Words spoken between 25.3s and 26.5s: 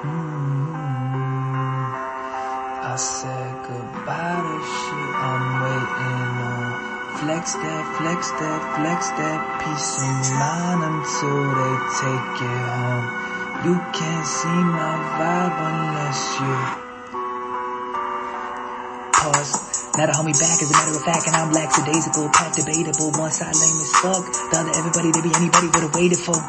anybody would have waited for.